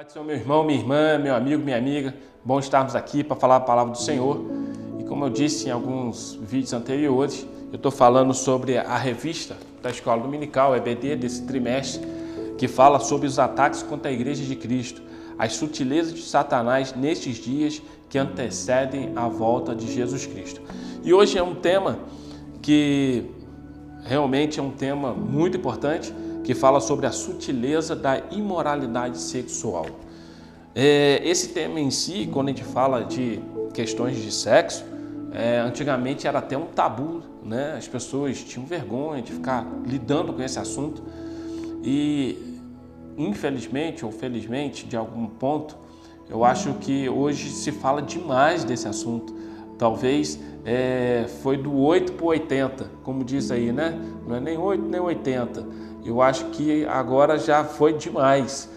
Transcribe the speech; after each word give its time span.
Pai 0.00 0.06
do 0.06 0.12
Senhor, 0.12 0.24
meu 0.24 0.34
irmão, 0.34 0.64
minha 0.64 0.78
irmã, 0.78 1.18
meu 1.18 1.34
amigo, 1.34 1.62
minha 1.62 1.76
amiga, 1.76 2.14
bom 2.42 2.58
estarmos 2.58 2.96
aqui 2.96 3.22
para 3.22 3.36
falar 3.36 3.56
a 3.56 3.60
palavra 3.60 3.92
do 3.92 3.98
Senhor. 3.98 4.46
E 4.98 5.04
como 5.04 5.26
eu 5.26 5.28
disse 5.28 5.68
em 5.68 5.70
alguns 5.70 6.38
vídeos 6.40 6.72
anteriores, 6.72 7.46
eu 7.70 7.76
estou 7.76 7.92
falando 7.92 8.32
sobre 8.32 8.78
a 8.78 8.96
revista 8.96 9.58
da 9.82 9.90
Escola 9.90 10.22
Dominical, 10.22 10.74
EBD, 10.74 11.16
desse 11.16 11.44
trimestre, 11.44 12.00
que 12.56 12.66
fala 12.66 12.98
sobre 12.98 13.26
os 13.26 13.38
ataques 13.38 13.82
contra 13.82 14.10
a 14.10 14.14
Igreja 14.14 14.42
de 14.42 14.56
Cristo, 14.56 15.02
as 15.38 15.52
sutilezas 15.52 16.14
de 16.14 16.22
Satanás 16.22 16.94
nestes 16.94 17.36
dias 17.36 17.82
que 18.08 18.16
antecedem 18.16 19.12
a 19.14 19.28
volta 19.28 19.74
de 19.74 19.92
Jesus 19.92 20.24
Cristo. 20.24 20.62
E 21.04 21.12
hoje 21.12 21.36
é 21.36 21.42
um 21.42 21.56
tema 21.56 21.98
que 22.62 23.26
realmente 24.02 24.58
é 24.58 24.62
um 24.62 24.70
tema 24.70 25.12
muito 25.12 25.58
importante, 25.58 26.10
que 26.44 26.54
fala 26.54 26.80
sobre 26.80 27.06
a 27.06 27.12
sutileza 27.12 27.94
da 27.94 28.22
imoralidade 28.30 29.18
sexual. 29.18 29.86
É, 30.74 31.20
esse 31.24 31.48
tema 31.48 31.80
em 31.80 31.90
si, 31.90 32.28
quando 32.32 32.48
a 32.48 32.50
gente 32.52 32.64
fala 32.64 33.04
de 33.04 33.40
questões 33.72 34.16
de 34.16 34.32
sexo, 34.32 34.84
é, 35.32 35.58
antigamente 35.58 36.26
era 36.26 36.38
até 36.38 36.56
um 36.56 36.66
tabu, 36.66 37.22
né? 37.44 37.74
As 37.76 37.86
pessoas 37.86 38.42
tinham 38.42 38.66
vergonha 38.66 39.22
de 39.22 39.32
ficar 39.32 39.66
lidando 39.86 40.32
com 40.32 40.42
esse 40.42 40.58
assunto 40.58 41.02
e, 41.82 42.58
infelizmente 43.16 44.04
ou 44.04 44.10
felizmente, 44.10 44.86
de 44.86 44.96
algum 44.96 45.26
ponto, 45.26 45.76
eu 46.28 46.44
acho 46.44 46.74
que 46.74 47.08
hoje 47.08 47.50
se 47.50 47.72
fala 47.72 48.00
demais 48.00 48.64
desse 48.64 48.86
assunto. 48.86 49.34
Talvez 49.78 50.38
é, 50.64 51.26
foi 51.42 51.56
do 51.56 51.76
8 51.76 52.12
para 52.12 52.26
80, 52.26 52.90
como 53.02 53.24
diz 53.24 53.50
aí, 53.50 53.72
né? 53.72 53.98
Não 54.26 54.36
é 54.36 54.40
nem 54.40 54.58
8 54.58 54.82
nem 54.84 55.00
80. 55.00 55.66
Eu 56.04 56.20
acho 56.20 56.46
que 56.46 56.84
agora 56.86 57.38
já 57.38 57.64
foi 57.64 57.92
demais. 57.92 58.68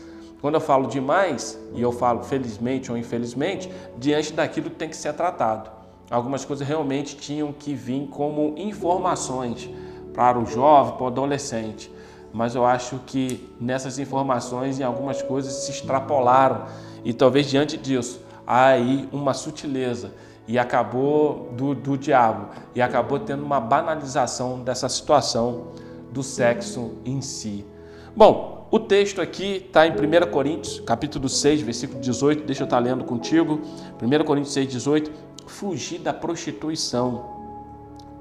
Quando 0.41 0.55
eu 0.55 0.61
falo 0.61 0.87
demais, 0.87 1.57
e 1.73 1.81
eu 1.81 1.91
falo 1.91 2.23
felizmente 2.23 2.91
ou 2.91 2.97
infelizmente, 2.97 3.71
diante 3.97 4.33
daquilo 4.33 4.69
que 4.69 4.75
tem 4.75 4.89
que 4.89 4.97
ser 4.97 5.13
tratado. 5.13 5.71
Algumas 6.09 6.43
coisas 6.43 6.67
realmente 6.67 7.15
tinham 7.15 7.53
que 7.53 7.73
vir 7.73 8.07
como 8.07 8.53
informações 8.57 9.69
para 10.13 10.37
o 10.37 10.45
jovem, 10.45 10.95
para 10.95 11.03
o 11.03 11.07
adolescente. 11.07 11.91
Mas 12.33 12.55
eu 12.55 12.65
acho 12.65 12.99
que 13.05 13.49
nessas 13.59 13.99
informações, 13.99 14.79
em 14.79 14.83
algumas 14.83 15.21
coisas 15.21 15.53
se 15.53 15.71
extrapolaram. 15.71 16.65
E 17.05 17.13
talvez 17.13 17.49
diante 17.49 17.77
disso, 17.77 18.21
há 18.45 18.67
aí 18.67 19.07
uma 19.11 19.33
sutileza 19.33 20.11
e 20.47 20.59
acabou 20.59 21.51
do, 21.53 21.73
do 21.73 21.97
diabo 21.97 22.49
e 22.75 22.81
acabou 22.81 23.19
tendo 23.19 23.43
uma 23.43 23.59
banalização 23.59 24.59
dessa 24.59 24.89
situação 24.89 25.67
do 26.11 26.21
sexo 26.21 26.97
em 27.05 27.21
si. 27.21 27.65
Bom, 28.15 28.67
o 28.69 28.79
texto 28.79 29.21
aqui 29.21 29.65
está 29.67 29.87
em 29.87 29.91
1 29.91 30.31
Coríntios, 30.31 30.79
capítulo 30.79 31.29
6, 31.29 31.61
versículo 31.61 31.99
18, 31.99 32.43
deixa 32.43 32.63
eu 32.63 32.65
estar 32.65 32.79
lendo 32.79 33.03
contigo. 33.03 33.61
1 34.01 34.23
Coríntios 34.23 34.53
6, 34.53 34.67
18, 34.67 35.11
fugir 35.47 35.99
da 35.99 36.13
prostituição. 36.13 37.25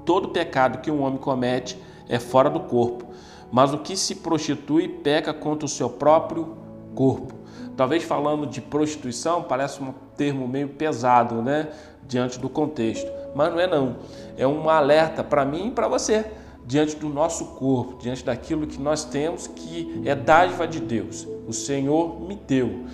Todo 0.05 0.29
pecado 0.29 0.79
que 0.79 0.91
um 0.91 1.01
homem 1.01 1.17
comete 1.17 1.77
é 2.07 2.19
fora 2.19 2.49
do 2.49 2.59
corpo, 2.59 3.05
mas 3.51 3.73
o 3.73 3.79
que 3.79 3.95
se 3.95 4.15
prostitui 4.15 4.87
peca 4.87 5.33
contra 5.33 5.65
o 5.65 5.69
seu 5.69 5.89
próprio 5.89 6.57
corpo. 6.93 7.33
Talvez 7.75 8.03
falando 8.03 8.45
de 8.45 8.61
prostituição 8.61 9.43
parece 9.43 9.81
um 9.81 9.93
termo 10.15 10.47
meio 10.47 10.69
pesado, 10.69 11.41
né? 11.41 11.69
Diante 12.07 12.39
do 12.39 12.49
contexto, 12.49 13.11
mas 13.35 13.51
não 13.51 13.59
é 13.59 13.67
não. 13.67 13.97
É 14.37 14.47
um 14.47 14.69
alerta 14.69 15.23
para 15.23 15.45
mim 15.45 15.67
e 15.67 15.71
para 15.71 15.87
você 15.87 16.25
diante 16.65 16.95
do 16.95 17.09
nosso 17.09 17.45
corpo, 17.55 17.97
diante 18.01 18.23
daquilo 18.23 18.65
que 18.65 18.79
nós 18.79 19.03
temos 19.03 19.47
que 19.47 20.01
é 20.05 20.15
dádiva 20.15 20.67
de 20.67 20.79
Deus. 20.79 21.27
O 21.47 21.53
Senhor 21.53 22.21
me 22.21 22.35
deu. 22.35 22.85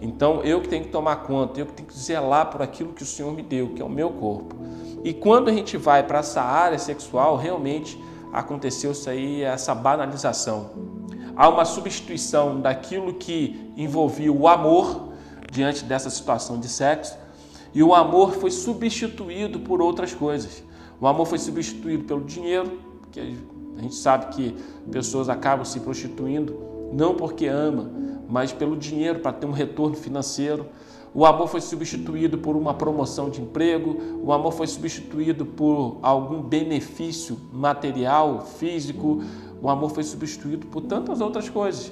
Então 0.00 0.42
eu 0.42 0.60
que 0.60 0.68
tenho 0.68 0.84
que 0.84 0.90
tomar 0.90 1.16
conta, 1.16 1.60
eu 1.60 1.66
que 1.66 1.72
tenho 1.72 1.88
que 1.88 1.98
zelar 1.98 2.50
por 2.50 2.62
aquilo 2.62 2.92
que 2.92 3.02
o 3.02 3.06
Senhor 3.06 3.32
me 3.32 3.42
deu, 3.42 3.70
que 3.70 3.82
é 3.82 3.84
o 3.84 3.88
meu 3.88 4.10
corpo. 4.10 4.56
E 5.04 5.12
quando 5.12 5.48
a 5.48 5.52
gente 5.52 5.76
vai 5.76 6.02
para 6.02 6.20
essa 6.20 6.40
área 6.40 6.78
sexual, 6.78 7.36
realmente 7.36 8.00
aconteceu 8.32 8.92
isso 8.92 9.08
aí, 9.10 9.42
essa 9.42 9.74
banalização. 9.74 10.70
Há 11.36 11.48
uma 11.48 11.64
substituição 11.64 12.60
daquilo 12.60 13.14
que 13.14 13.72
envolvia 13.76 14.32
o 14.32 14.48
amor 14.48 15.08
diante 15.50 15.84
dessa 15.84 16.10
situação 16.10 16.58
de 16.58 16.68
sexo, 16.68 17.16
e 17.74 17.82
o 17.82 17.94
amor 17.94 18.32
foi 18.34 18.50
substituído 18.50 19.60
por 19.60 19.80
outras 19.80 20.14
coisas. 20.14 20.62
O 21.00 21.06
amor 21.06 21.26
foi 21.26 21.38
substituído 21.38 22.04
pelo 22.04 22.24
dinheiro, 22.24 22.78
porque 23.00 23.20
a 23.20 23.80
gente 23.82 23.94
sabe 23.94 24.34
que 24.34 24.56
pessoas 24.90 25.28
acabam 25.28 25.64
se 25.64 25.80
prostituindo 25.80 26.68
não 26.92 27.14
porque 27.14 27.46
ama, 27.46 27.90
mas 28.28 28.52
pelo 28.52 28.76
dinheiro, 28.76 29.20
para 29.20 29.32
ter 29.32 29.46
um 29.46 29.52
retorno 29.52 29.96
financeiro. 29.96 30.66
O 31.14 31.24
amor 31.24 31.48
foi 31.48 31.60
substituído 31.60 32.38
por 32.38 32.54
uma 32.54 32.74
promoção 32.74 33.30
de 33.30 33.40
emprego, 33.40 33.96
o 34.22 34.32
amor 34.32 34.52
foi 34.52 34.66
substituído 34.66 35.44
por 35.46 35.98
algum 36.02 36.42
benefício 36.42 37.38
material, 37.52 38.42
físico, 38.42 39.22
o 39.60 39.68
amor 39.70 39.90
foi 39.90 40.02
substituído 40.02 40.66
por 40.66 40.82
tantas 40.82 41.20
outras 41.20 41.48
coisas. 41.48 41.90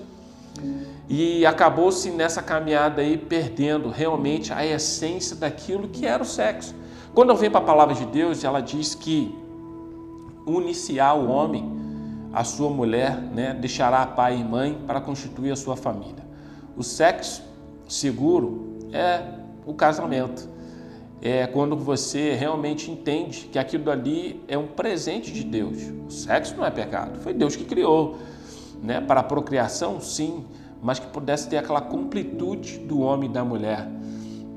E 1.09 1.47
acabou-se 1.47 2.11
nessa 2.11 2.43
caminhada 2.43 3.01
aí 3.01 3.17
perdendo 3.17 3.89
realmente 3.91 4.53
a 4.53 4.67
essência 4.67 5.37
daquilo 5.37 5.89
que 5.89 6.07
era 6.07 6.23
o 6.23 6.27
sexo. 6.27 6.75
Quando 7.15 7.31
eu 7.31 7.37
venho 7.37 7.53
para 7.53 7.61
a 7.61 7.65
palavra 7.65 7.95
de 7.95 8.05
Deus, 8.07 8.45
ela 8.45 8.61
diz 8.61 8.95
que 8.95 9.35
uniciar 10.45 11.17
o 11.17 11.29
homem, 11.29 11.77
a 12.33 12.45
sua 12.45 12.69
mulher, 12.69 13.17
né, 13.21 13.55
deixará 13.55 14.05
pai 14.07 14.39
e 14.39 14.45
mãe 14.45 14.79
para 14.87 15.01
constituir 15.01 15.51
a 15.51 15.57
sua 15.57 15.77
família. 15.77 16.25
O 16.77 16.83
sexo 16.83 17.43
seguro 17.89 18.77
é 18.93 19.23
o 19.65 19.73
casamento. 19.75 20.49
É 21.23 21.47
quando 21.47 21.77
você 21.77 22.35
realmente 22.35 22.91
entende 22.91 23.49
que 23.51 23.59
aquilo 23.59 23.91
ali 23.91 24.45
é 24.47 24.59
um 24.59 24.67
presente 24.67 25.33
de 25.33 25.43
Deus. 25.43 25.79
O 26.07 26.11
sexo 26.11 26.55
não 26.57 26.67
é 26.67 26.71
pecado, 26.71 27.19
foi 27.21 27.33
Deus 27.33 27.57
que 27.57 27.65
criou. 27.65 28.19
Né? 28.87 29.01
Para 29.01 29.19
a 29.19 29.25
procriação, 29.25 30.01
sim, 30.01 30.45
mas 30.81 31.01
que 31.01 31.09
pudesse 31.09 31.49
ter 31.49 31.57
aquela 31.57 31.81
completude 31.81 32.79
do 32.79 33.01
homem 33.01 33.29
e 33.29 33.33
da 33.33 33.45
mulher. 33.45 33.89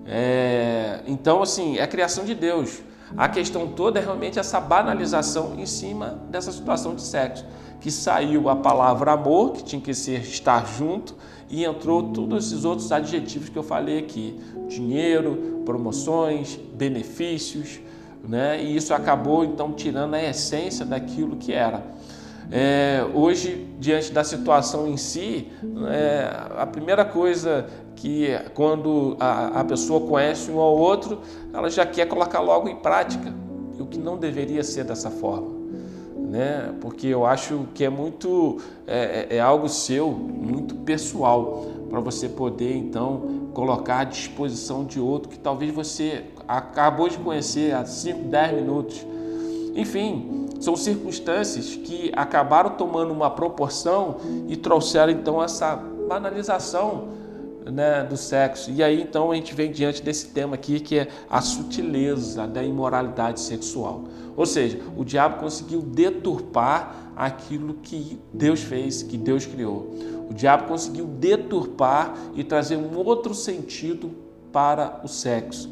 É... 0.05 0.99
Então, 1.07 1.41
assim, 1.41 1.77
é 1.77 1.81
a 1.81 1.87
criação 1.87 2.23
de 2.23 2.35
Deus. 2.35 2.79
A 3.17 3.27
questão 3.27 3.69
toda 3.69 3.99
é 3.99 4.03
realmente 4.03 4.37
essa 4.37 4.59
banalização 4.61 5.55
em 5.57 5.65
cima 5.65 6.19
dessa 6.29 6.51
situação 6.51 6.93
de 6.93 7.01
sexo, 7.01 7.43
que 7.81 7.89
saiu 7.89 8.49
a 8.49 8.55
palavra 8.55 9.13
amor, 9.13 9.53
que 9.53 9.63
tinha 9.63 9.81
que 9.81 9.95
ser 9.95 10.21
estar 10.21 10.63
junto, 10.67 11.15
e 11.49 11.65
entrou 11.65 12.03
todos 12.13 12.45
esses 12.45 12.65
outros 12.65 12.91
adjetivos 12.91 13.49
que 13.49 13.57
eu 13.57 13.63
falei 13.63 13.97
aqui: 13.97 14.39
dinheiro, 14.67 15.63
promoções, 15.65 16.55
benefícios, 16.75 17.79
né? 18.23 18.63
E 18.63 18.75
isso 18.75 18.93
acabou 18.93 19.43
então 19.43 19.71
tirando 19.73 20.13
a 20.13 20.23
essência 20.23 20.85
daquilo 20.85 21.35
que 21.35 21.51
era. 21.51 21.83
É, 22.51 23.05
hoje, 23.13 23.67
diante 23.79 24.11
da 24.11 24.23
situação 24.23 24.87
em 24.87 24.97
si, 24.97 25.47
é, 25.87 26.29
a 26.57 26.65
primeira 26.65 27.05
coisa 27.05 27.67
que 27.95 28.29
quando 28.55 29.15
a, 29.19 29.59
a 29.59 29.63
pessoa 29.63 30.07
conhece 30.07 30.49
um 30.49 30.59
ao 30.59 30.75
outro, 30.75 31.19
ela 31.53 31.69
já 31.69 31.85
quer 31.85 32.07
colocar 32.07 32.39
logo 32.39 32.67
em 32.67 32.75
prática, 32.77 33.33
o 33.79 33.85
que 33.85 33.99
não 33.99 34.17
deveria 34.17 34.63
ser 34.63 34.83
dessa 34.83 35.11
forma. 35.11 35.59
Né? 36.17 36.73
Porque 36.81 37.07
eu 37.07 37.25
acho 37.25 37.67
que 37.73 37.83
é 37.83 37.89
muito 37.89 38.57
é, 38.87 39.27
é, 39.29 39.35
é 39.37 39.39
algo 39.39 39.69
seu, 39.69 40.11
muito 40.11 40.75
pessoal, 40.75 41.65
para 41.89 41.99
você 41.99 42.29
poder 42.29 42.75
então 42.75 43.49
colocar 43.53 43.99
à 43.99 44.03
disposição 44.03 44.85
de 44.85 44.99
outro 44.99 45.29
que 45.29 45.39
talvez 45.39 45.73
você 45.73 46.25
acabou 46.47 47.09
de 47.09 47.17
conhecer 47.17 47.73
há 47.73 47.85
5, 47.85 48.25
10 48.25 48.53
minutos. 48.53 49.05
Enfim, 49.75 50.47
são 50.59 50.75
circunstâncias 50.75 51.75
que 51.75 52.11
acabaram 52.15 52.71
tomando 52.71 53.11
uma 53.11 53.29
proporção 53.29 54.17
e 54.47 54.57
trouxeram 54.57 55.11
então 55.11 55.41
essa 55.41 55.75
banalização 55.75 57.07
né, 57.71 58.03
do 58.03 58.17
sexo. 58.17 58.71
E 58.71 58.83
aí 58.83 59.01
então 59.01 59.31
a 59.31 59.35
gente 59.35 59.53
vem 59.53 59.71
diante 59.71 60.01
desse 60.01 60.27
tema 60.29 60.55
aqui 60.55 60.79
que 60.79 60.99
é 60.99 61.07
a 61.29 61.41
sutileza 61.41 62.45
da 62.45 62.63
imoralidade 62.63 63.39
sexual. 63.39 64.03
Ou 64.35 64.45
seja, 64.45 64.79
o 64.97 65.05
diabo 65.05 65.39
conseguiu 65.39 65.81
deturpar 65.81 67.11
aquilo 67.15 67.75
que 67.75 68.19
Deus 68.33 68.61
fez, 68.61 69.03
que 69.03 69.17
Deus 69.17 69.45
criou. 69.45 69.93
O 70.29 70.33
diabo 70.33 70.67
conseguiu 70.67 71.05
deturpar 71.05 72.15
e 72.35 72.43
trazer 72.43 72.77
um 72.77 72.97
outro 72.97 73.33
sentido 73.33 74.11
para 74.51 75.01
o 75.03 75.07
sexo. 75.07 75.69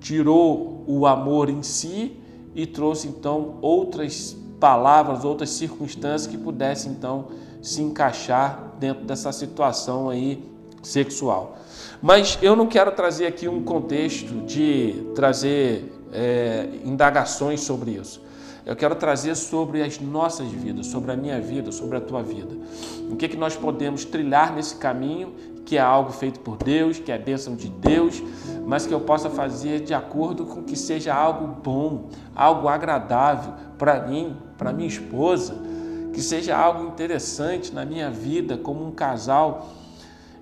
Tirou 0.00 0.84
o 0.86 1.06
amor 1.06 1.48
em 1.48 1.62
si 1.62 2.16
e 2.58 2.66
trouxe 2.66 3.06
então 3.06 3.54
outras 3.62 4.36
palavras, 4.58 5.24
outras 5.24 5.50
circunstâncias 5.50 6.26
que 6.26 6.36
pudessem 6.36 6.90
então 6.90 7.28
se 7.62 7.80
encaixar 7.80 8.74
dentro 8.80 9.04
dessa 9.04 9.30
situação 9.30 10.10
aí 10.10 10.44
sexual. 10.82 11.56
Mas 12.02 12.36
eu 12.42 12.56
não 12.56 12.66
quero 12.66 12.90
trazer 12.90 13.26
aqui 13.26 13.46
um 13.46 13.62
contexto 13.62 14.44
de 14.44 15.06
trazer 15.14 15.92
é, 16.12 16.68
indagações 16.84 17.60
sobre 17.60 17.92
isso. 17.92 18.20
eu 18.66 18.74
quero 18.74 18.96
trazer 18.96 19.36
sobre 19.36 19.80
as 19.80 20.00
nossas 20.00 20.48
vidas, 20.48 20.88
sobre 20.88 21.12
a 21.12 21.16
minha 21.16 21.40
vida, 21.40 21.70
sobre 21.70 21.96
a 21.96 22.00
tua 22.00 22.24
vida. 22.24 22.56
O 23.08 23.14
que, 23.14 23.28
que 23.28 23.36
nós 23.36 23.56
podemos 23.56 24.04
trilhar 24.04 24.52
nesse 24.52 24.74
caminho, 24.74 25.32
que 25.68 25.76
é 25.76 25.80
algo 25.82 26.12
feito 26.12 26.40
por 26.40 26.56
Deus, 26.56 26.98
que 26.98 27.12
é 27.12 27.18
bênção 27.18 27.54
de 27.54 27.68
Deus, 27.68 28.22
mas 28.66 28.86
que 28.86 28.94
eu 28.94 29.00
possa 29.00 29.28
fazer 29.28 29.80
de 29.80 29.92
acordo 29.92 30.46
com 30.46 30.62
que 30.62 30.74
seja 30.74 31.14
algo 31.14 31.46
bom, 31.62 32.08
algo 32.34 32.68
agradável 32.68 33.52
para 33.76 34.06
mim, 34.06 34.34
para 34.56 34.72
minha 34.72 34.88
esposa, 34.88 35.54
que 36.14 36.22
seja 36.22 36.56
algo 36.56 36.86
interessante 36.86 37.70
na 37.74 37.84
minha 37.84 38.10
vida 38.10 38.56
como 38.56 38.82
um 38.82 38.92
casal. 38.92 39.68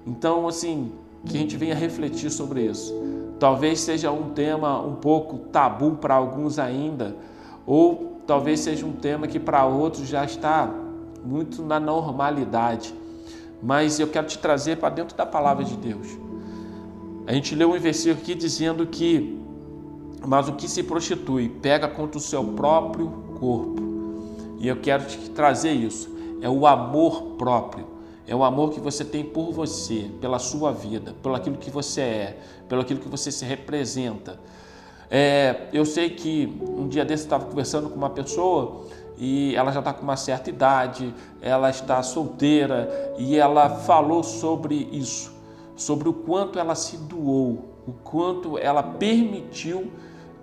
Então, 0.06 0.46
assim, 0.46 0.92
que 1.24 1.36
a 1.36 1.40
gente 1.40 1.56
venha 1.56 1.74
refletir 1.74 2.30
sobre 2.30 2.62
isso. 2.62 2.94
Talvez 3.40 3.80
seja 3.80 4.12
um 4.12 4.30
tema 4.30 4.80
um 4.80 4.94
pouco 4.94 5.38
tabu 5.50 5.96
para 5.96 6.14
alguns 6.14 6.56
ainda, 6.56 7.16
ou 7.66 8.20
talvez 8.28 8.60
seja 8.60 8.86
um 8.86 8.92
tema 8.92 9.26
que 9.26 9.40
para 9.40 9.66
outros 9.66 10.06
já 10.06 10.24
está 10.24 10.72
muito 11.24 11.64
na 11.64 11.80
normalidade. 11.80 12.94
Mas 13.62 13.98
eu 13.98 14.08
quero 14.08 14.26
te 14.26 14.38
trazer 14.38 14.76
para 14.76 14.90
dentro 14.90 15.16
da 15.16 15.26
palavra 15.26 15.64
de 15.64 15.76
Deus. 15.76 16.06
A 17.26 17.32
gente 17.32 17.54
leu 17.54 17.72
um 17.72 17.80
versículo 17.80 18.20
aqui 18.22 18.34
dizendo 18.34 18.86
que 18.86 19.36
mas 20.24 20.48
o 20.48 20.54
que 20.54 20.68
se 20.68 20.82
prostitui 20.82 21.48
pega 21.48 21.86
contra 21.88 22.18
o 22.18 22.20
seu 22.20 22.42
próprio 22.42 23.08
corpo. 23.38 23.82
E 24.58 24.66
eu 24.66 24.76
quero 24.80 25.04
te 25.04 25.30
trazer 25.30 25.72
isso. 25.72 26.08
É 26.40 26.48
o 26.48 26.66
amor 26.66 27.36
próprio. 27.38 27.86
É 28.26 28.34
o 28.34 28.42
amor 28.42 28.70
que 28.70 28.80
você 28.80 29.04
tem 29.04 29.22
por 29.22 29.52
você, 29.52 30.10
pela 30.20 30.38
sua 30.40 30.72
vida, 30.72 31.14
pelo 31.22 31.36
aquilo 31.36 31.56
que 31.56 31.70
você 31.70 32.00
é, 32.00 32.38
pelo 32.68 32.80
aquilo 32.80 32.98
que 32.98 33.08
você 33.08 33.30
se 33.30 33.44
representa. 33.44 34.40
É, 35.08 35.68
eu 35.72 35.84
sei 35.84 36.10
que 36.10 36.60
um 36.60 36.88
dia 36.88 37.04
desse 37.04 37.22
eu 37.22 37.26
estava 37.26 37.44
conversando 37.44 37.88
com 37.88 37.94
uma 37.94 38.10
pessoa 38.10 38.86
e 39.18 39.54
ela 39.56 39.72
já 39.72 39.80
está 39.80 39.92
com 39.92 40.02
uma 40.02 40.16
certa 40.16 40.50
idade, 40.50 41.14
ela 41.40 41.70
está 41.70 42.02
solteira 42.02 43.14
e 43.18 43.36
ela 43.36 43.70
falou 43.70 44.22
sobre 44.22 44.88
isso, 44.92 45.34
sobre 45.74 46.08
o 46.08 46.12
quanto 46.12 46.58
ela 46.58 46.74
se 46.74 46.96
doou, 46.98 47.64
o 47.86 47.92
quanto 47.92 48.58
ela 48.58 48.82
permitiu 48.82 49.90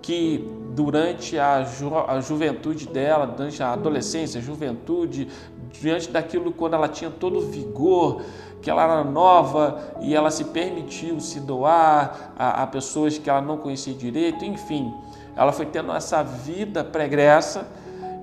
que 0.02 0.46
durante 0.74 1.38
a, 1.38 1.62
ju 1.62 1.96
a 1.96 2.20
juventude 2.20 2.86
dela, 2.88 3.26
durante 3.26 3.62
a 3.62 3.72
adolescência, 3.72 4.40
juventude, 4.40 5.28
diante 5.72 6.10
daquilo 6.10 6.52
quando 6.52 6.74
ela 6.74 6.88
tinha 6.88 7.10
todo 7.10 7.38
o 7.38 7.40
vigor, 7.40 8.22
que 8.60 8.70
ela 8.70 8.82
era 8.82 9.04
nova 9.04 9.94
e 10.00 10.14
ela 10.14 10.30
se 10.30 10.44
permitiu 10.44 11.20
se 11.20 11.40
doar 11.40 12.32
a, 12.36 12.62
a 12.62 12.66
pessoas 12.66 13.18
que 13.18 13.30
ela 13.30 13.40
não 13.40 13.56
conhecia 13.56 13.94
direito, 13.94 14.44
enfim, 14.44 14.92
ela 15.36 15.52
foi 15.52 15.66
tendo 15.66 15.92
essa 15.92 16.22
vida 16.22 16.82
pregressa 16.82 17.66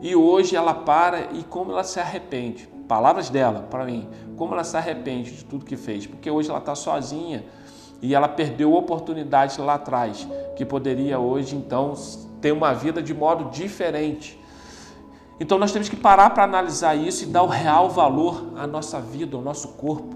e 0.01 0.15
hoje 0.15 0.56
ela 0.56 0.74
para 0.74 1.27
e 1.33 1.44
como 1.44 1.71
ela 1.71 1.83
se 1.83 2.00
arrepende. 2.00 2.68
Palavras 2.88 3.30
dela 3.30 3.68
para 3.69 3.86
mim, 3.86 4.09
como 4.36 4.53
ela 4.53 4.63
se 4.63 4.75
arrepende 4.75 5.31
de 5.31 5.45
tudo 5.45 5.63
que 5.63 5.77
fez, 5.77 6.06
porque 6.07 6.30
hoje 6.30 6.50
ela 6.50 6.59
está 6.59 6.75
sozinha 6.75 7.45
e 8.01 8.15
ela 8.15 8.27
perdeu 8.27 8.74
oportunidades 8.74 9.57
lá 9.57 9.75
atrás, 9.75 10.27
que 10.56 10.65
poderia 10.65 11.19
hoje 11.19 11.56
então 11.56 11.94
ter 12.42 12.51
uma 12.51 12.74
vida 12.74 13.01
de 13.01 13.13
modo 13.13 13.50
diferente. 13.51 14.39
Então 15.39 15.57
nós 15.57 15.71
temos 15.71 15.88
que 15.88 15.95
parar 15.95 16.31
para 16.31 16.44
analisar 16.44 16.95
isso 16.95 17.24
e 17.24 17.27
dar 17.27 17.44
o 17.44 17.48
real 17.48 17.89
valor 17.89 18.53
à 18.56 18.65
nossa 18.68 19.00
vida, 19.00 19.38
ao 19.38 19.42
nosso 19.42 19.69
corpo, 19.69 20.15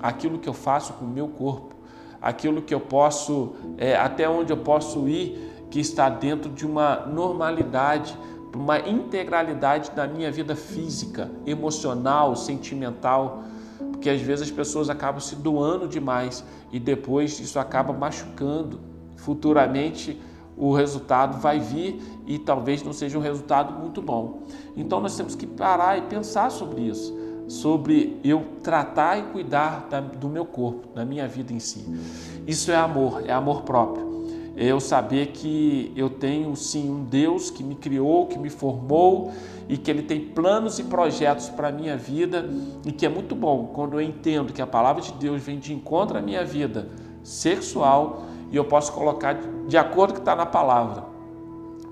aquilo 0.00 0.38
que 0.38 0.48
eu 0.48 0.54
faço 0.54 0.92
com 0.94 1.04
o 1.04 1.08
meu 1.08 1.28
corpo, 1.28 1.74
aquilo 2.22 2.62
que 2.62 2.74
eu 2.74 2.80
posso, 2.80 3.54
é, 3.76 3.96
até 3.96 4.28
onde 4.28 4.52
eu 4.52 4.56
posso 4.56 5.08
ir, 5.08 5.66
que 5.70 5.80
está 5.80 6.08
dentro 6.08 6.50
de 6.50 6.64
uma 6.64 7.00
normalidade, 7.06 8.16
uma 8.56 8.78
integralidade 8.80 9.90
da 9.92 10.06
minha 10.06 10.30
vida 10.30 10.56
física, 10.56 11.30
emocional, 11.46 12.34
sentimental 12.34 13.44
porque 13.96 14.10
às 14.10 14.20
vezes 14.20 14.48
as 14.48 14.50
pessoas 14.50 14.90
acabam 14.90 15.20
se 15.20 15.34
doando 15.36 15.88
demais 15.88 16.44
e 16.72 16.78
depois 16.78 17.40
isso 17.40 17.58
acaba 17.58 17.92
machucando. 17.92 18.80
Futuramente 19.16 20.20
o 20.56 20.72
resultado 20.72 21.38
vai 21.40 21.58
vir 21.58 22.00
e 22.26 22.38
talvez 22.38 22.82
não 22.82 22.92
seja 22.92 23.18
um 23.18 23.20
resultado 23.20 23.78
muito 23.78 24.00
bom. 24.00 24.42
Então 24.76 25.00
nós 25.00 25.16
temos 25.16 25.34
que 25.34 25.46
parar 25.46 25.98
e 25.98 26.02
pensar 26.02 26.50
sobre 26.50 26.82
isso, 26.82 27.16
sobre 27.48 28.18
eu 28.22 28.44
tratar 28.62 29.18
e 29.18 29.22
cuidar 29.24 29.86
da, 29.90 30.00
do 30.00 30.28
meu 30.28 30.44
corpo, 30.44 30.88
da 30.94 31.04
minha 31.04 31.26
vida 31.26 31.52
em 31.52 31.58
si. 31.58 31.84
Isso 32.46 32.70
é 32.70 32.76
amor, 32.76 33.22
é 33.26 33.32
amor 33.32 33.62
próprio 33.62 34.15
eu 34.56 34.80
saber 34.80 35.28
que 35.28 35.92
eu 35.94 36.08
tenho 36.08 36.56
sim 36.56 36.90
um 36.90 37.04
Deus 37.04 37.50
que 37.50 37.62
me 37.62 37.74
criou, 37.74 38.26
que 38.26 38.38
me 38.38 38.48
formou 38.48 39.30
e 39.68 39.76
que 39.76 39.90
Ele 39.90 40.02
tem 40.02 40.18
planos 40.18 40.78
e 40.78 40.84
projetos 40.84 41.50
para 41.50 41.68
a 41.68 41.72
minha 41.72 41.96
vida 41.96 42.48
e 42.84 42.90
que 42.90 43.04
é 43.04 43.08
muito 43.08 43.34
bom 43.34 43.70
quando 43.74 43.94
eu 43.94 44.00
entendo 44.00 44.54
que 44.54 44.62
a 44.62 44.66
palavra 44.66 45.02
de 45.02 45.12
Deus 45.12 45.42
vem 45.42 45.58
de 45.58 45.74
encontro 45.74 46.16
à 46.16 46.22
minha 46.22 46.44
vida 46.44 46.88
sexual 47.22 48.24
e 48.50 48.56
eu 48.56 48.64
posso 48.64 48.92
colocar 48.92 49.38
de 49.68 49.76
acordo 49.76 50.14
com 50.14 50.20
o 50.20 50.22
que 50.22 50.22
está 50.22 50.34
na 50.34 50.46
palavra, 50.46 51.04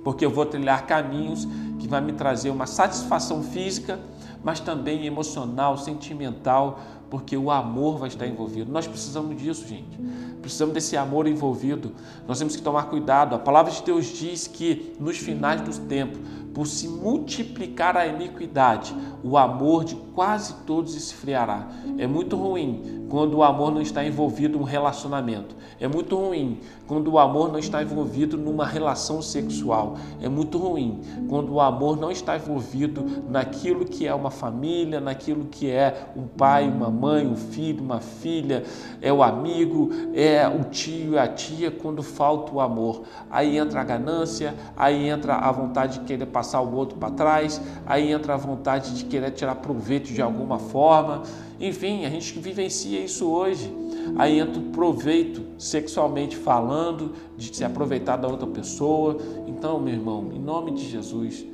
porque 0.02 0.24
eu 0.24 0.30
vou 0.30 0.46
trilhar 0.46 0.86
caminhos 0.86 1.46
que 1.78 1.88
vai 1.88 2.00
me 2.00 2.12
trazer 2.12 2.48
uma 2.48 2.66
satisfação 2.66 3.42
física, 3.42 4.00
mas 4.44 4.60
também 4.60 5.06
emocional, 5.06 5.78
sentimental, 5.78 6.78
porque 7.10 7.36
o 7.36 7.50
amor 7.50 7.98
vai 7.98 8.08
estar 8.08 8.26
envolvido. 8.26 8.70
Nós 8.70 8.86
precisamos 8.86 9.40
disso, 9.40 9.66
gente. 9.66 9.98
Precisamos 10.40 10.74
desse 10.74 10.96
amor 10.96 11.26
envolvido. 11.26 11.92
Nós 12.28 12.38
temos 12.38 12.54
que 12.54 12.62
tomar 12.62 12.84
cuidado. 12.84 13.34
A 13.34 13.38
palavra 13.38 13.72
de 13.72 13.82
Deus 13.82 14.06
diz 14.06 14.46
que 14.46 14.94
nos 15.00 15.16
finais 15.16 15.60
dos 15.62 15.78
tempos, 15.78 16.20
por 16.52 16.66
se 16.66 16.86
multiplicar 16.86 17.96
a 17.96 18.06
iniquidade, 18.06 18.94
o 19.22 19.38
amor 19.38 19.84
de 19.84 19.96
quase 20.14 20.54
todos 20.66 20.94
esfriará. 20.94 21.68
É 21.98 22.06
muito 22.06 22.36
ruim 22.36 23.04
quando 23.08 23.34
o 23.34 23.42
amor 23.42 23.72
não 23.72 23.80
está 23.80 24.04
envolvido 24.04 24.56
em 24.56 24.60
um 24.60 24.64
relacionamento. 24.64 25.56
É 25.80 25.88
muito 25.88 26.16
ruim 26.16 26.60
quando 26.86 27.08
o 27.12 27.18
amor 27.18 27.50
não 27.50 27.58
está 27.58 27.82
envolvido 27.82 28.36
numa 28.36 28.66
relação 28.66 29.20
sexual. 29.20 29.96
É 30.20 30.28
muito 30.28 30.56
ruim 30.58 31.00
quando 31.28 31.52
o 31.52 31.60
amor 31.60 31.96
não 31.96 32.10
está 32.10 32.36
envolvido 32.36 33.04
naquilo 33.28 33.84
que 33.84 34.06
é 34.06 34.14
uma 34.14 34.30
família, 34.30 35.00
naquilo 35.00 35.46
que 35.46 35.70
é 35.70 36.08
um 36.16 36.26
pai, 36.26 36.68
uma 36.68 36.90
mãe, 36.90 37.26
um 37.26 37.36
filho, 37.36 37.82
uma 37.82 38.00
filha, 38.00 38.64
é 39.02 39.12
o 39.12 39.22
amigo, 39.22 39.90
é 40.14 40.46
o 40.48 40.64
tio, 40.64 41.18
a 41.18 41.26
tia, 41.26 41.70
quando 41.70 42.02
falta 42.02 42.52
o 42.52 42.60
amor. 42.60 43.02
Aí 43.30 43.58
entra 43.58 43.80
a 43.80 43.84
ganância, 43.84 44.54
aí 44.76 45.08
entra 45.08 45.34
a 45.34 45.50
vontade 45.50 45.98
de 45.98 46.04
querer 46.04 46.26
passar 46.26 46.60
o 46.60 46.74
outro 46.74 46.98
para 46.98 47.10
trás, 47.10 47.60
aí 47.86 48.12
entra 48.12 48.34
a 48.34 48.36
vontade 48.36 48.94
de 48.94 49.04
querer 49.04 49.30
tirar 49.32 49.56
proveito 49.56 50.03
de 50.12 50.20
alguma 50.20 50.58
forma. 50.58 51.22
Enfim, 51.60 52.04
a 52.04 52.10
gente 52.10 52.38
vivencia 52.38 53.00
isso 53.00 53.26
hoje. 53.26 53.72
Aí 54.16 54.38
entra 54.38 54.60
o 54.60 54.64
proveito 54.70 55.42
sexualmente 55.56 56.36
falando, 56.36 57.12
de 57.36 57.54
se 57.54 57.64
aproveitar 57.64 58.16
da 58.16 58.28
outra 58.28 58.46
pessoa. 58.46 59.16
Então, 59.46 59.80
meu 59.80 59.94
irmão, 59.94 60.30
em 60.32 60.38
nome 60.38 60.72
de 60.72 60.88
Jesus, 60.88 61.44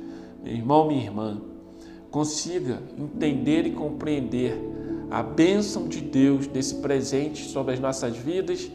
meu 0.43 0.53
irmão, 0.53 0.87
minha 0.87 1.03
irmã, 1.03 1.41
consiga 2.09 2.81
entender 2.97 3.65
e 3.65 3.71
compreender 3.71 4.59
a 5.09 5.21
bênção 5.21 5.87
de 5.87 6.01
Deus 6.01 6.47
desse 6.47 6.75
presente 6.75 7.45
sobre 7.45 7.73
as 7.73 7.79
nossas 7.79 8.15
vidas, 8.15 8.71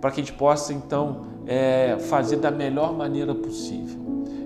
para 0.00 0.10
que 0.10 0.20
a 0.20 0.24
gente 0.24 0.36
possa 0.36 0.72
então 0.72 1.22
é, 1.46 1.96
fazer 1.98 2.36
da 2.36 2.50
melhor 2.50 2.96
maneira 2.96 3.34
possível. 3.34 3.99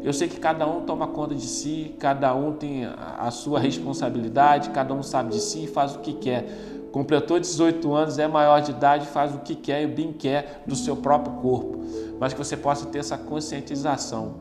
Eu 0.04 0.12
sei 0.12 0.28
que 0.28 0.38
cada 0.38 0.66
um 0.66 0.82
toma 0.82 1.06
conta 1.06 1.34
de 1.34 1.46
si, 1.46 1.94
cada 1.98 2.34
um 2.34 2.52
tem 2.52 2.84
a 2.84 3.30
sua 3.30 3.58
responsabilidade, 3.58 4.68
cada 4.68 4.92
um 4.92 5.02
sabe 5.02 5.30
de 5.30 5.40
si 5.40 5.64
e 5.64 5.66
faz 5.66 5.96
o 5.96 6.00
que 6.00 6.12
quer. 6.12 6.46
Completou 6.92 7.40
18 7.40 7.90
anos, 7.94 8.18
é 8.18 8.28
maior 8.28 8.60
de 8.60 8.70
idade, 8.70 9.06
faz 9.06 9.34
o 9.34 9.38
que 9.38 9.54
quer 9.54 9.82
e 9.82 9.86
bem 9.86 10.12
quer 10.12 10.62
do 10.66 10.76
seu 10.76 10.94
próprio 10.94 11.36
corpo. 11.36 11.80
Mas 12.20 12.34
que 12.34 12.38
você 12.38 12.54
possa 12.54 12.84
ter 12.84 12.98
essa 12.98 13.16
conscientização 13.16 14.34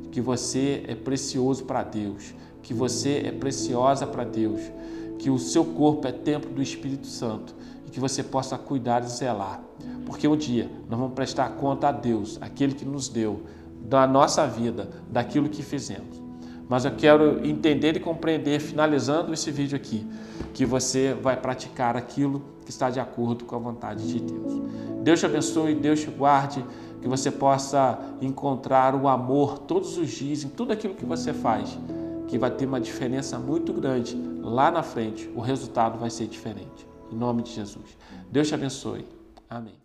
de 0.00 0.08
que 0.08 0.20
você 0.20 0.82
é 0.88 0.94
precioso 0.94 1.64
para 1.64 1.82
Deus, 1.82 2.34
que 2.62 2.72
você 2.72 3.22
é 3.26 3.32
preciosa 3.32 4.06
para 4.06 4.24
Deus, 4.24 4.62
que 5.18 5.28
o 5.28 5.38
seu 5.38 5.62
corpo 5.62 6.08
é 6.08 6.12
templo 6.12 6.50
do 6.50 6.62
Espírito 6.62 7.06
Santo 7.06 7.54
e 7.86 7.90
que 7.90 8.00
você 8.00 8.22
possa 8.22 8.56
cuidar 8.56 9.04
e 9.04 9.08
zelar. 9.08 9.62
Porque 10.06 10.26
um 10.26 10.36
dia 10.38 10.70
nós 10.88 10.98
vamos 10.98 11.14
prestar 11.14 11.50
conta 11.50 11.88
a 11.88 11.92
Deus, 11.92 12.38
aquele 12.40 12.72
que 12.72 12.86
nos 12.86 13.10
deu 13.10 13.42
da 13.92 14.06
nossa 14.06 14.46
vida, 14.46 14.88
daquilo 15.10 15.50
que 15.50 15.62
fizemos. 15.62 16.18
Mas 16.66 16.86
eu 16.86 16.92
quero 16.92 17.46
entender 17.46 17.94
e 17.94 18.00
compreender, 18.00 18.58
finalizando 18.58 19.34
esse 19.34 19.50
vídeo 19.50 19.76
aqui, 19.76 20.06
que 20.54 20.64
você 20.64 21.12
vai 21.12 21.36
praticar 21.36 21.94
aquilo 21.94 22.42
que 22.64 22.70
está 22.70 22.88
de 22.88 22.98
acordo 22.98 23.44
com 23.44 23.54
a 23.54 23.58
vontade 23.58 24.08
de 24.08 24.18
Deus. 24.18 24.62
Deus 25.02 25.20
te 25.20 25.26
abençoe, 25.26 25.74
Deus 25.74 26.00
te 26.00 26.10
guarde, 26.10 26.64
que 27.02 27.06
você 27.06 27.30
possa 27.30 27.98
encontrar 28.22 28.94
o 28.94 29.06
amor 29.08 29.58
todos 29.58 29.98
os 29.98 30.08
dias 30.08 30.42
em 30.42 30.48
tudo 30.48 30.72
aquilo 30.72 30.94
que 30.94 31.04
você 31.04 31.34
faz, 31.34 31.78
que 32.28 32.38
vai 32.38 32.50
ter 32.50 32.64
uma 32.64 32.80
diferença 32.80 33.38
muito 33.38 33.74
grande 33.74 34.16
lá 34.40 34.70
na 34.70 34.82
frente. 34.82 35.30
O 35.36 35.40
resultado 35.42 35.98
vai 35.98 36.08
ser 36.08 36.28
diferente. 36.28 36.88
Em 37.10 37.14
nome 37.14 37.42
de 37.42 37.52
Jesus. 37.52 37.98
Deus 38.30 38.48
te 38.48 38.54
abençoe. 38.54 39.04
Amém. 39.50 39.81